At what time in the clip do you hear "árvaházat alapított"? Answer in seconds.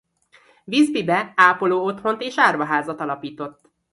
2.37-3.69